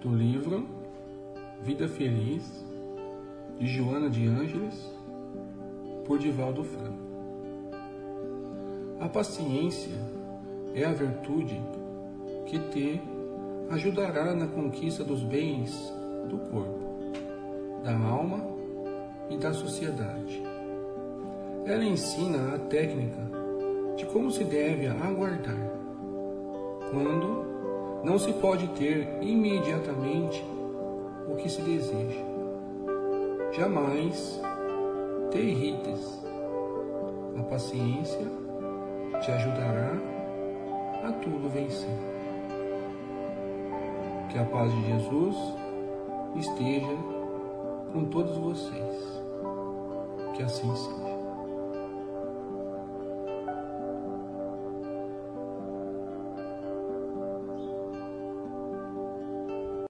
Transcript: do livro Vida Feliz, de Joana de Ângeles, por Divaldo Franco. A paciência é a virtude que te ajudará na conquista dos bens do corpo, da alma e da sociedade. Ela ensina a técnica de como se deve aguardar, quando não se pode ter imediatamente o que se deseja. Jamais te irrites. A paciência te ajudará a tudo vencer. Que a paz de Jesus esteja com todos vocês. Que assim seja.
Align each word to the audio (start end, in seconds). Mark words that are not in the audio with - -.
do 0.00 0.14
livro 0.14 0.66
Vida 1.62 1.88
Feliz, 1.88 2.64
de 3.58 3.66
Joana 3.66 4.10
de 4.10 4.26
Ângeles, 4.26 4.92
por 6.04 6.18
Divaldo 6.18 6.62
Franco. 6.62 7.06
A 9.00 9.08
paciência 9.08 9.96
é 10.74 10.84
a 10.84 10.92
virtude 10.92 11.60
que 12.46 12.58
te 12.70 13.00
ajudará 13.70 14.34
na 14.34 14.46
conquista 14.46 15.02
dos 15.02 15.22
bens 15.22 15.92
do 16.28 16.38
corpo, 16.50 16.78
da 17.82 17.96
alma 17.96 18.44
e 19.28 19.36
da 19.36 19.52
sociedade. 19.52 20.42
Ela 21.64 21.84
ensina 21.84 22.54
a 22.54 22.58
técnica 22.58 23.22
de 23.96 24.06
como 24.06 24.30
se 24.30 24.44
deve 24.44 24.86
aguardar, 24.86 25.72
quando 26.92 27.55
não 28.06 28.20
se 28.20 28.32
pode 28.34 28.68
ter 28.68 29.18
imediatamente 29.20 30.44
o 31.28 31.34
que 31.34 31.50
se 31.50 31.60
deseja. 31.60 32.24
Jamais 33.52 34.40
te 35.32 35.38
irrites. 35.38 36.22
A 37.36 37.42
paciência 37.42 38.24
te 39.20 39.32
ajudará 39.32 39.90
a 41.02 41.12
tudo 41.14 41.48
vencer. 41.48 41.98
Que 44.30 44.38
a 44.38 44.44
paz 44.44 44.70
de 44.70 44.86
Jesus 44.86 45.36
esteja 46.36 46.96
com 47.92 48.04
todos 48.04 48.36
vocês. 48.36 49.22
Que 50.36 50.44
assim 50.44 50.76
seja. 50.76 51.05